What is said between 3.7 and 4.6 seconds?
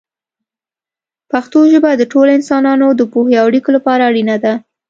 لپاره اړینه ده.